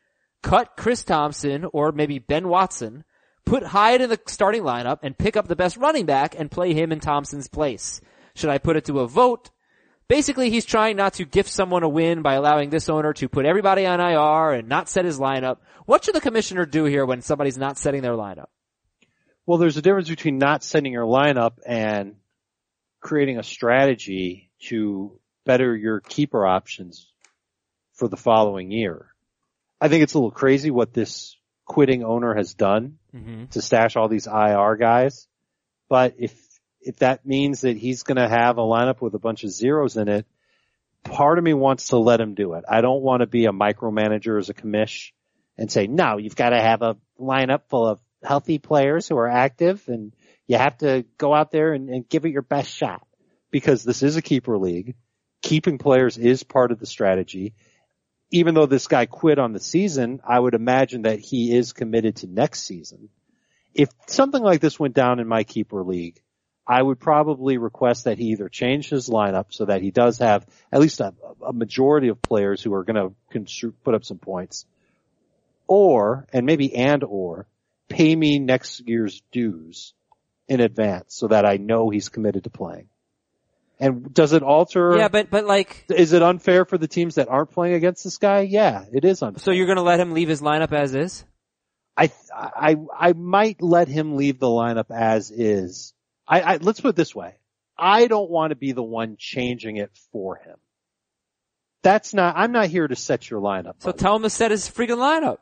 [0.45, 3.03] cut Chris Thompson or maybe Ben Watson,
[3.45, 6.73] put Hyde in the starting lineup and pick up the best running back and play
[6.73, 8.01] him in Thompson's place?
[8.37, 9.51] Should I put it to a vote?
[10.07, 13.45] Basically, he's trying not to gift someone a win by allowing this owner to put
[13.45, 15.57] everybody on IR and not set his lineup.
[15.85, 18.47] What should the commissioner do here when somebody's not setting their lineup?
[19.49, 22.17] Well, there's a difference between not sending your lineup and
[23.01, 27.11] creating a strategy to better your keeper options
[27.95, 29.07] for the following year.
[29.81, 31.35] I think it's a little crazy what this
[31.65, 33.47] quitting owner has done Mm-hmm.
[33.47, 35.27] to stash all these IR guys.
[35.89, 36.39] But if,
[36.83, 39.97] if that means that he's going to have a lineup with a bunch of zeros
[39.97, 40.27] in it,
[41.05, 42.65] part of me wants to let him do it.
[42.69, 45.13] I don't want to be a micromanager as a commish
[45.57, 49.29] and say, no, you've got to have a lineup full of healthy players who are
[49.29, 50.15] active and
[50.47, 53.07] you have to go out there and, and give it your best shot
[53.51, 54.95] because this is a keeper league.
[55.43, 57.55] Keeping players is part of the strategy.
[58.31, 62.17] Even though this guy quit on the season, I would imagine that he is committed
[62.17, 63.09] to next season.
[63.75, 66.21] If something like this went down in my keeper league,
[66.67, 70.47] I would probably request that he either change his lineup so that he does have
[70.71, 71.15] at least a,
[71.47, 74.67] a majority of players who are going to put up some points
[75.67, 77.47] or, and maybe and or,
[77.89, 79.95] pay me next year's dues
[80.49, 82.89] in advance so that I know he's committed to playing.
[83.81, 84.97] And does it alter?
[84.97, 88.19] Yeah, but, but like, Is it unfair for the teams that aren't playing against this
[88.19, 88.41] guy?
[88.41, 89.41] Yeah, it is unfair.
[89.41, 91.25] so you're gonna let him leave his lineup as is?
[91.97, 95.95] I, I, I might let him leave the lineup as is.
[96.27, 97.35] I, I, let's put it this way.
[97.77, 100.57] I don't want to be the one changing it for him.
[101.83, 103.75] That's not, I'm not here to set your lineup.
[103.79, 103.99] So buddy.
[103.99, 105.39] tell him to set his freaking lineup.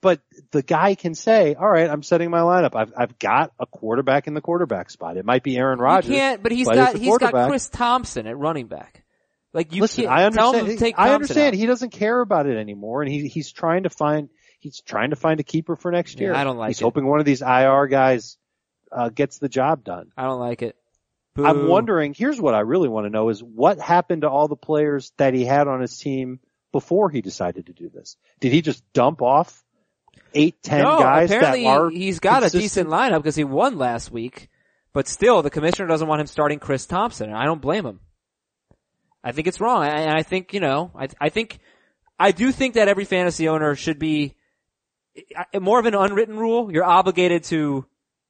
[0.00, 2.74] But the guy can say, all right, I'm setting my lineup.
[2.74, 5.16] I've, I've got a quarterback in the quarterback spot.
[5.16, 6.10] It might be Aaron Rodgers.
[6.10, 7.48] He can't, but he's but got he's got.
[7.48, 9.04] Chris Thompson at running back.
[9.52, 10.78] Like you Listen, can't I tell him understand.
[10.78, 11.48] to take I understand.
[11.48, 11.54] out.
[11.54, 14.28] He doesn't care about it anymore, and he he's trying to find
[14.60, 16.34] he's trying to find a keeper for next Yeah, year.
[16.34, 16.84] I don't like He's it.
[16.84, 18.38] hoping one of these IR guys
[18.92, 20.12] uh, gets the job done.
[20.16, 20.76] I don't like it.
[21.36, 22.12] I'm wondering.
[22.12, 25.34] Here's what I really want to know: is what happened to all the players that
[25.34, 26.38] he had on his team
[26.70, 28.16] before he decided to do this?
[28.40, 29.64] Did he just dump off
[30.34, 31.90] eight, ten no, guys that apparently are?
[31.90, 34.48] he's got a decent lineup because he won last week,
[34.92, 38.00] but still the commissioner doesn't want him starting Chris Thompson, and I don't blame him.
[39.22, 41.58] I think it's wrong, and I think you know, I I think
[42.18, 44.36] I do think that every fantasy owner should be
[45.58, 46.72] more of an unwritten rule.
[46.72, 47.84] You're obligated to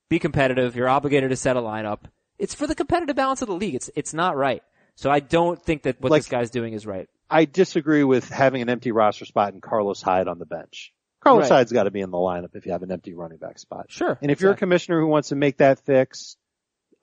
[0.09, 0.77] be competitive.
[0.77, 2.01] You're obligated to set a lineup.
[2.39, 3.75] It's for the competitive balance of the league.
[3.75, 4.63] It's it's not right.
[4.97, 7.09] So I don't think that what Like- this guy's doing is right.
[7.33, 10.93] I disagree with having an empty roster spot and Carlos Hyde on the bench.
[11.21, 11.59] Carlos Right.
[11.59, 13.87] Hyde's got to be in the lineup if you have an empty running back spot.
[13.89, 14.19] Sure.
[14.21, 16.37] And if you're a commissioner who wants to make that fix,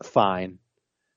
[0.04, 0.60] fine.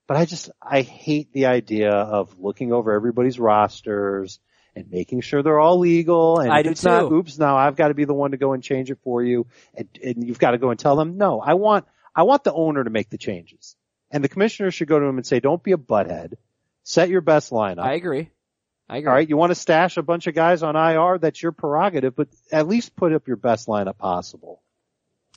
[0.06, 4.40] But I just, I hate the idea of looking over everybody's rosters
[4.74, 6.40] and making sure they're all legal.
[6.40, 8.36] And I if do it's not, oops, now I've got to be the one to
[8.36, 9.46] go and change it for you.
[9.74, 12.52] And, and you've got to go and tell them, no, I want, I want the
[12.52, 13.76] owner to make the changes.
[14.10, 16.34] And the commissioner should go to him and say, don't be a butthead.
[16.82, 17.84] Set your best lineup.
[17.84, 18.30] I agree.
[18.90, 19.08] I agree.
[19.08, 21.18] All right, you want to stash a bunch of guys on IR?
[21.18, 24.60] That's your prerogative, but at least put up your best lineup possible.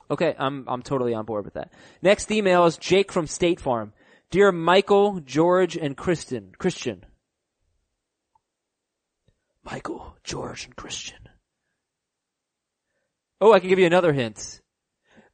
[0.10, 1.72] Okay, I'm I'm totally on board with that.
[2.02, 3.94] Next email is Jake from State Farm.
[4.32, 7.06] Dear Michael, George, and Kristen, Christian.
[9.64, 11.30] Michael, George, and Christian.
[13.40, 14.62] Oh, I can give you another hint.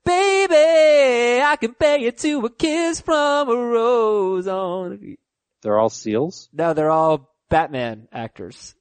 [0.04, 5.16] Baby, I can pay you to a kiss from a rose on.
[5.62, 6.50] They're all seals.
[6.52, 8.76] No, they're all Batman actors.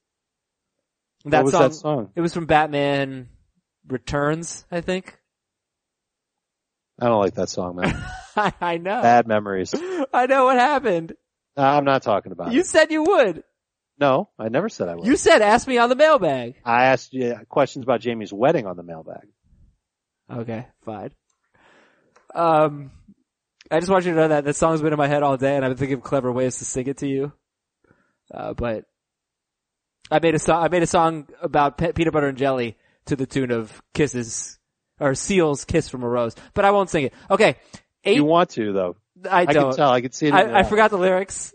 [1.23, 2.11] what was that song?
[2.15, 3.29] It was from Batman
[3.87, 5.17] Returns, I think.
[7.01, 7.95] I don't like that song, man.
[8.35, 9.01] I, I know.
[9.01, 9.73] Bad memories.
[10.13, 11.13] I know what happened.
[11.57, 12.65] Uh, I'm not talking about You it.
[12.67, 13.43] said you would.
[13.99, 15.05] No, I never said I would.
[15.05, 16.55] You said ask me on the mailbag.
[16.63, 19.27] I asked you questions about Jamie's wedding on the mailbag.
[20.31, 21.11] Okay, fine.
[22.33, 22.91] Um,
[23.71, 25.55] I just want you to know that that song's been in my head all day,
[25.55, 27.33] and I've been thinking of clever ways to sing it to you.
[28.33, 28.85] Uh, but
[30.11, 30.63] I made a song.
[30.63, 34.59] I made a song about pe- peanut butter and jelly to the tune of "Kisses"
[34.99, 37.13] or "Seals Kiss from a Rose," but I won't sing it.
[37.29, 37.57] Okay,
[38.03, 38.17] eight.
[38.17, 38.95] You want to though.
[39.29, 39.57] I don't.
[39.57, 39.91] I can tell.
[39.91, 40.29] I can see it.
[40.29, 41.53] In I, I forgot the lyrics.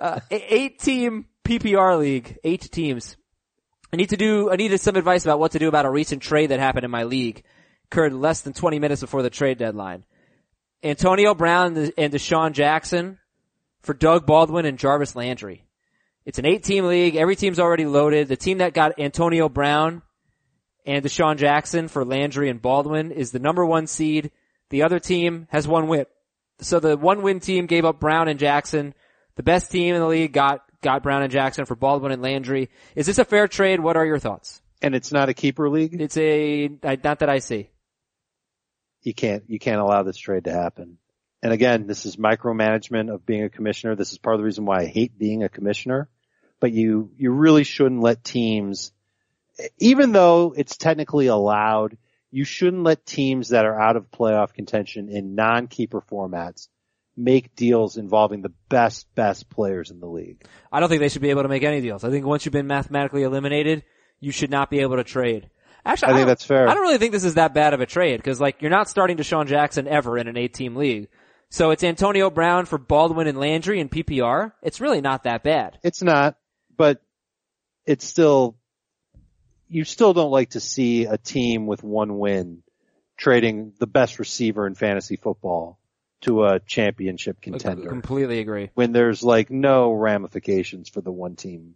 [0.00, 3.16] Uh, eight team PPR league, eight teams.
[3.92, 6.22] I need to do, I needed some advice about what to do about a recent
[6.22, 7.42] trade that happened in my league.
[7.86, 10.04] Occurred less than 20 minutes before the trade deadline.
[10.82, 13.18] Antonio Brown and DeSean Jackson
[13.82, 15.64] for Doug Baldwin and Jarvis Landry.
[16.30, 17.16] It's an eight team league.
[17.16, 18.28] Every team's already loaded.
[18.28, 20.00] The team that got Antonio Brown
[20.86, 24.30] and DeSean Jackson for Landry and Baldwin is the number one seed.
[24.68, 26.06] The other team has one win.
[26.60, 28.94] So the one win team gave up Brown and Jackson.
[29.34, 32.70] The best team in the league got, got Brown and Jackson for Baldwin and Landry.
[32.94, 33.80] Is this a fair trade?
[33.80, 34.62] What are your thoughts?
[34.80, 36.00] And it's not a keeper league.
[36.00, 37.70] It's a, not that I see.
[39.02, 39.42] You can't.
[39.48, 40.98] You can't allow this trade to happen.
[41.42, 43.96] And again, this is micromanagement of being a commissioner.
[43.96, 46.08] This is part of the reason why I hate being a commissioner.
[46.60, 48.92] But you, you really shouldn't let teams,
[49.78, 51.96] even though it's technically allowed,
[52.30, 56.68] you shouldn't let teams that are out of playoff contention in non-keeper formats
[57.16, 60.44] make deals involving the best, best players in the league.
[60.70, 62.04] I don't think they should be able to make any deals.
[62.04, 63.82] I think once you've been mathematically eliminated,
[64.20, 65.50] you should not be able to trade.
[65.84, 66.68] Actually, I think don't- that's fair.
[66.68, 68.88] I don't really think this is that bad of a trade because like you're not
[68.88, 71.08] starting DeSean Jackson ever in an eight team league.
[71.48, 74.52] So it's Antonio Brown for Baldwin and Landry in PPR.
[74.62, 75.78] It's really not that bad.
[75.82, 76.36] It's not,
[76.80, 77.02] but
[77.84, 78.56] it's still,
[79.68, 82.62] you still don't like to see a team with one win
[83.18, 85.78] trading the best receiver in fantasy football
[86.22, 88.70] to a championship contender I Completely agree.
[88.72, 91.74] when there's like no ramifications for the one team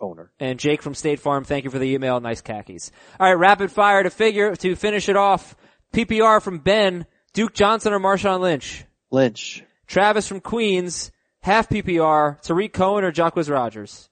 [0.00, 0.32] owner.
[0.40, 2.18] And Jake from State Farm, thank you for the email.
[2.18, 2.90] Nice khakis.
[3.20, 5.54] All right, rapid fire to figure to finish it off.
[5.94, 8.84] PPR from Ben, Duke Johnson or Marshawn Lynch.
[9.12, 11.12] Lynch, Travis from Queens,
[11.42, 14.08] half PPR, Tarik Cohen or Jacquizz Rodgers.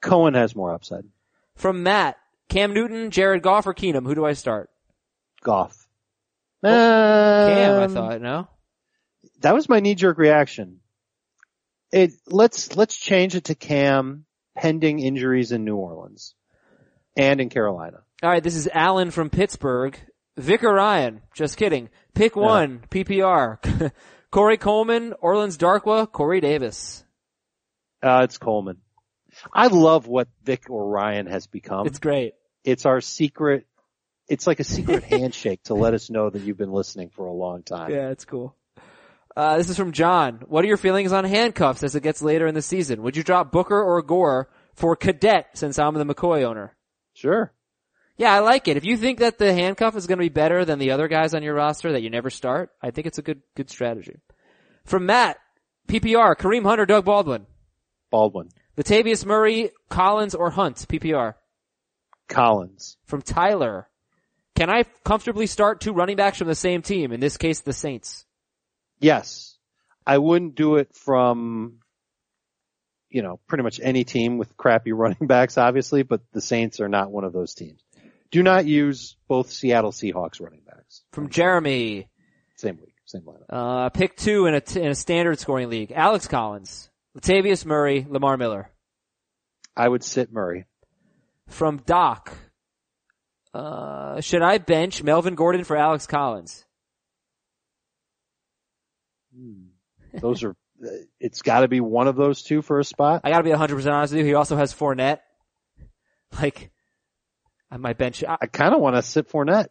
[0.00, 1.04] Cohen has more upside.
[1.56, 2.16] From Matt,
[2.48, 4.04] Cam Newton, Jared Goff or Keenum.
[4.06, 4.70] Who do I start?
[5.42, 5.86] Goff.
[6.64, 8.48] Cam, I Um, thought, no?
[9.40, 10.80] that was my knee jerk reaction.
[11.92, 14.24] It let's let's change it to Cam
[14.56, 16.34] pending injuries in New Orleans
[17.16, 17.98] and in Carolina.
[18.22, 19.98] All right, this is Alan from Pittsburgh.
[20.36, 21.22] Vic or Ryan?
[21.34, 21.88] Just kidding.
[22.14, 23.92] Pick one, PPR.
[24.30, 27.04] Corey Coleman, Orleans Darkwa, Corey Davis.
[28.02, 28.78] Uh, it's Coleman.
[29.52, 31.86] I love what Vic or Ryan has become.
[31.86, 32.34] It's great.
[32.64, 33.66] It's our secret.
[34.28, 37.32] It's like a secret handshake to let us know that you've been listening for a
[37.32, 37.90] long time.
[37.90, 38.56] Yeah, it's cool.
[39.36, 40.42] Uh, this is from John.
[40.48, 43.02] What are your feelings on handcuffs as it gets later in the season?
[43.02, 46.74] Would you drop Booker or Gore for Cadet since I'm the McCoy owner?
[47.12, 47.52] Sure.
[48.16, 48.78] Yeah, I like it.
[48.78, 51.34] If you think that the handcuff is going to be better than the other guys
[51.34, 54.16] on your roster that you never start, I think it's a good, good strategy.
[54.84, 55.38] From Matt,
[55.86, 57.46] PPR, Kareem Hunter, Doug Baldwin.
[58.10, 58.48] Baldwin.
[58.76, 61.34] Latavius Murray, Collins, or Hunt, PPR.
[62.28, 62.96] Collins.
[63.04, 63.88] From Tyler,
[64.54, 67.72] can I comfortably start two running backs from the same team, in this case the
[67.72, 68.26] Saints?
[68.98, 69.56] Yes.
[70.06, 71.78] I wouldn't do it from,
[73.08, 76.88] you know, pretty much any team with crappy running backs, obviously, but the Saints are
[76.88, 77.80] not one of those teams.
[78.30, 81.02] Do not use both Seattle Seahawks running backs.
[81.12, 82.08] From Jeremy,
[82.56, 83.44] Same week, same lineup.
[83.48, 85.92] uh, pick two in a, t- in a standard scoring league.
[85.92, 88.70] Alex Collins, Latavius Murray, Lamar Miller.
[89.74, 90.66] I would sit Murray.
[91.48, 92.32] From Doc,
[93.54, 96.64] uh, should I bench Melvin Gordon for Alex Collins?
[100.20, 100.56] Those are,
[101.20, 103.22] it's gotta be one of those two for a spot.
[103.24, 104.26] I gotta be 100% honest with you.
[104.26, 105.18] He also has Fournette.
[106.40, 106.72] Like,
[107.70, 109.68] I might bench, I, I kinda wanna sit Fournette.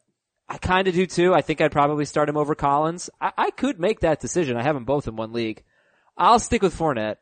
[0.47, 1.33] I kinda do too.
[1.33, 3.09] I think I'd probably start him over Collins.
[3.19, 4.55] I, I could make that decision.
[4.55, 5.63] I have them both in one league.
[6.17, 7.17] I'll stick with Fournette.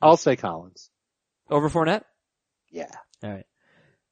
[0.00, 0.90] I'll say Collins.
[1.50, 2.02] Over Fournette?
[2.70, 2.90] Yeah.
[3.24, 3.46] Alright.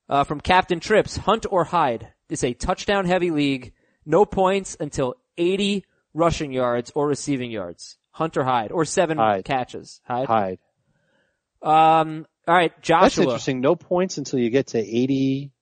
[0.09, 2.09] Uh, from Captain Trips, Hunt or Hyde.
[2.29, 3.73] It's a touchdown heavy league.
[4.05, 7.99] No points until 80 rushing yards or receiving yards.
[8.11, 8.73] Hunt or Hyde.
[8.73, 10.01] Or seven catches.
[10.07, 10.27] Hyde.
[10.27, 10.59] Hyde.
[11.63, 13.03] Um, alright, Joshua.
[13.05, 13.61] That's interesting.
[13.61, 15.53] No points until you get to 80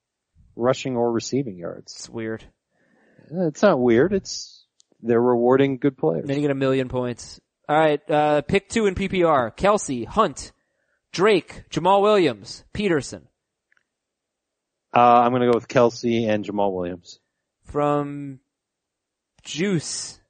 [0.56, 1.92] rushing or receiving yards.
[1.92, 2.44] It's weird.
[3.30, 4.12] It's not weird.
[4.12, 4.64] It's,
[5.02, 6.20] they're rewarding good players.
[6.20, 7.40] And Then you get a million points.
[7.68, 9.57] Alright, uh, pick two in PPR.
[9.57, 10.53] Kelce, Hunt,
[11.12, 13.27] Drake, Jamaal Williams, Peterson.
[14.94, 17.20] Uh, I'm gonna go with Kelce and Jamaal Williams.
[17.64, 18.40] From
[19.42, 20.20] Juice.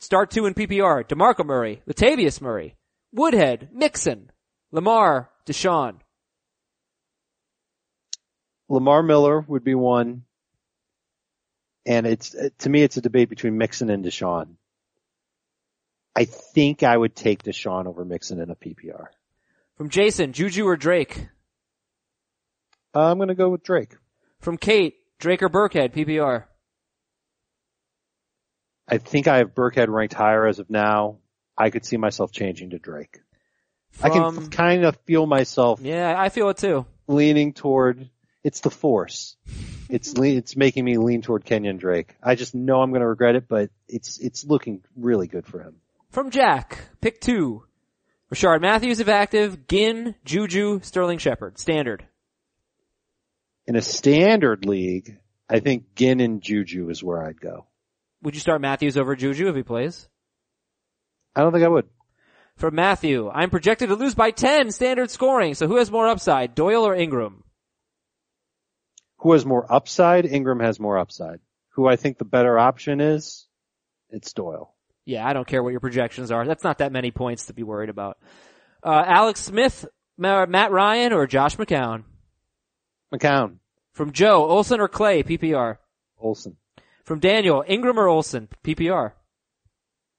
[0.00, 1.06] Start two in PPR.
[1.06, 2.76] DeMarco Murray, Latavius Murray,
[3.12, 4.30] Woodhead, Mixon,
[4.72, 6.00] Lamar, Deshaun.
[8.68, 10.22] Lamar Miller would be one.
[11.86, 14.56] And it's, to me, it's a debate between Mixon and Deshaun.
[16.20, 19.06] I think I would take Deshaun over Mixon in a PPR.
[19.76, 21.28] From Jason, Juju or Drake.
[22.94, 23.96] Uh, I'm gonna go with Drake.
[24.38, 26.44] From Kate, Drake or Burkhead, PPR.
[28.86, 31.20] I think I have Burkhead ranked higher as of now.
[31.56, 33.20] I could see myself changing to Drake.
[34.02, 36.84] I can kind of feel myself yeah, I feel it too.
[37.08, 38.10] leaning toward,
[38.44, 39.36] it's the force.
[39.92, 42.14] It's le- it's making me lean toward Kenyan Drake.
[42.22, 45.80] I just know I'm gonna regret it, but it's, it's looking really good for him.
[46.10, 47.64] From Jack, pick two.
[48.34, 51.58] Rishard Matthews if active, Ginn, Juju, Sterling Shepard.
[51.58, 52.04] Standard.
[53.66, 55.18] In a standard league,
[55.48, 57.66] I think Ginn and Juju is where I'd go.
[58.22, 60.08] Would you start Matthews over Juju if he plays?
[61.36, 61.88] I don't think I would.
[62.56, 66.56] From Matthew, I'm projected to lose by 10 standard scoring, so who has more upside,
[66.56, 67.42] Doyle or Engram?
[69.18, 70.24] Who has more upside?
[70.24, 71.38] Engram has more upside.
[71.70, 73.46] Who I think the better option is?
[74.10, 74.74] It's Doyle.
[75.04, 76.46] Yeah, I don't care what your projections are.
[76.46, 78.18] That's not that many points to be worried about.
[78.82, 79.86] Uh, Alex Smith,
[80.16, 82.04] Matt Ryan, or Josh McCown?
[83.12, 83.56] McCown.
[83.92, 85.78] From Joe, Olsen or Clay, PPR?
[86.18, 86.56] Olsen.
[87.04, 89.12] From Daniel, Engram or Olsen, PPR?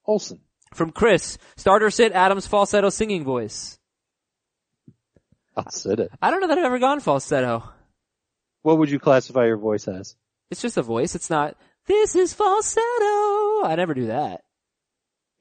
[0.06, 0.40] Olsen.
[0.74, 3.78] From Chris, starter sit Adams falsetto singing voice.
[5.56, 6.10] I'll sit it.
[6.20, 7.68] I don't know that I've ever gone falsetto.
[8.62, 10.16] What would you classify your voice as?
[10.50, 11.14] It's just a voice.
[11.14, 13.64] It's not, this is falsetto.
[13.64, 14.42] I never do that.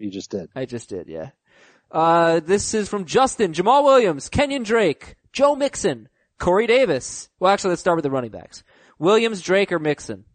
[0.01, 0.49] You just did.
[0.55, 1.29] I just did, yeah.
[1.91, 6.09] Uh, this is from Justin, Jamaal Williams, Kenyan Drake, Joe Mixon,
[6.39, 7.29] Corey Davis.
[7.39, 8.63] Well, actually, let's start with the running backs.
[8.97, 10.25] Williams, Drake, or Mixon?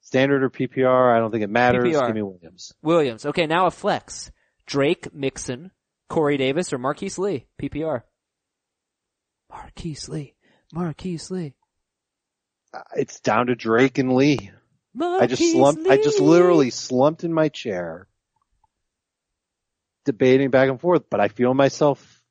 [0.00, 1.14] Standard or PPR?
[1.14, 1.84] I don't think it matters.
[1.84, 2.06] PPR.
[2.06, 2.72] Give me Williams.
[2.82, 3.26] Williams.
[3.26, 4.32] Okay, now a flex.
[4.66, 5.70] Drake, Mixon,
[6.08, 7.46] Corey Davis, or Marqise Lee?
[7.60, 8.02] PPR.
[9.52, 10.34] Marqise Lee.
[10.74, 11.54] Marqise Lee.
[12.74, 14.50] Uh, It's down to Drake and Lee.
[14.96, 18.08] Marqise I just slumped, I just literally slumped in my chair
[20.06, 22.22] debating back and forth, but I feel myself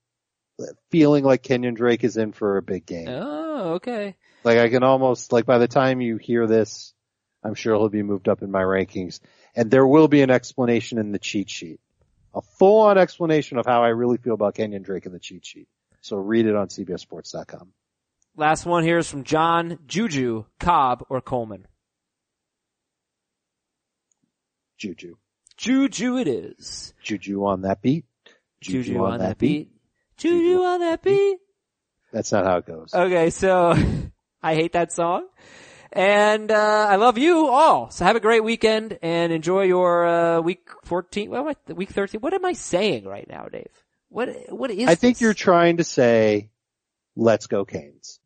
[0.90, 3.08] feeling like Kenyan Drake is in for a big game.
[3.10, 4.16] Oh, okay.
[4.44, 6.94] Like I can almost, like by the time you hear this,
[7.44, 9.20] I'm sure he'll be moved up in my rankings
[9.56, 11.80] and there will be an explanation in the cheat sheet.
[12.34, 15.46] A full on explanation of how I really feel about Kenyan Drake in the cheat
[15.46, 15.68] sheet.
[16.02, 17.72] So read it on CBSSports.com.
[18.36, 21.68] Last one here is from John, Juju, Cobb, or Coleman.
[24.78, 25.16] Juju.
[25.58, 26.94] Juju it is.
[27.02, 28.06] Juju on that beat.
[28.62, 29.70] Juju, on, that beat.
[30.18, 31.38] Juju on that beat.
[32.12, 32.94] That's not how it goes.
[32.94, 33.76] Okay, so
[34.42, 35.28] I hate that song.
[35.92, 37.90] And uh, I love you all.
[37.90, 41.30] So have a great weekend and enjoy your uh, week 14.
[41.30, 42.20] What am I, week 13?
[42.20, 43.70] What am I saying right now, Dave?
[44.10, 46.50] What what is I think you're trying to say,
[47.16, 48.20] let's go Canes.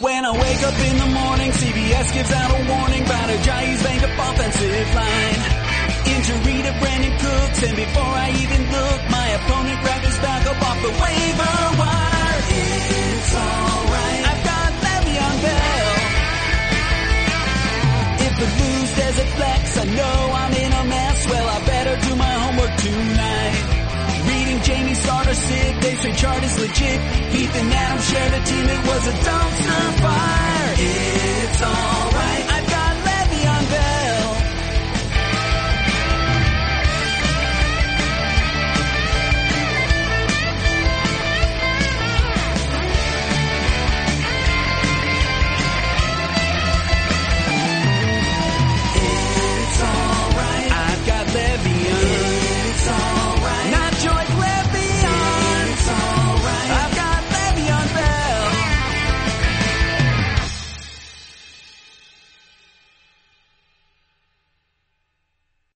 [0.00, 3.82] When I wake up in the morning, CBS gives out a warning about a Giants
[3.82, 5.69] banged up offensive line.
[6.14, 10.60] Injury to Brandin Cooks, and before I even look, my opponent grabbed his back up
[10.68, 12.38] off the waiver wire.
[12.50, 14.22] It's alright.
[14.30, 15.90] I've got Le'Veon Bell.
[18.26, 21.18] If the lose there's a flex, I know I'm in a mess.
[21.30, 23.56] Well, I better do my homework tonight.
[24.30, 27.00] Reading Jamey Starter sick, they say chart is legit.
[27.34, 30.74] Heath and Adam shared a team, it was a dumpster fire.
[30.78, 32.10] It's all